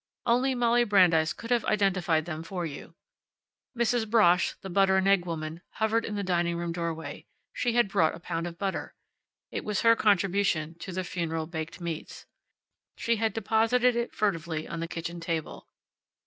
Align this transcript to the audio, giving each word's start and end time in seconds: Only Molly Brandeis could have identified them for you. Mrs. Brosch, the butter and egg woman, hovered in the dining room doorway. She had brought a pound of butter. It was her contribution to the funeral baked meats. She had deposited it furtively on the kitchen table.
Only 0.25 0.55
Molly 0.55 0.83
Brandeis 0.83 1.31
could 1.31 1.51
have 1.51 1.63
identified 1.65 2.25
them 2.25 2.41
for 2.41 2.65
you. 2.65 2.95
Mrs. 3.77 4.09
Brosch, 4.09 4.53
the 4.61 4.69
butter 4.71 4.97
and 4.97 5.07
egg 5.07 5.27
woman, 5.27 5.61
hovered 5.73 6.05
in 6.05 6.15
the 6.15 6.23
dining 6.23 6.57
room 6.57 6.71
doorway. 6.71 7.27
She 7.53 7.73
had 7.73 7.87
brought 7.87 8.15
a 8.15 8.19
pound 8.19 8.47
of 8.47 8.57
butter. 8.57 8.95
It 9.51 9.63
was 9.63 9.81
her 9.81 9.95
contribution 9.95 10.73
to 10.79 10.91
the 10.91 11.03
funeral 11.03 11.45
baked 11.45 11.79
meats. 11.79 12.25
She 12.97 13.17
had 13.17 13.31
deposited 13.33 13.95
it 13.95 14.11
furtively 14.15 14.67
on 14.67 14.79
the 14.79 14.87
kitchen 14.87 15.19
table. 15.19 15.67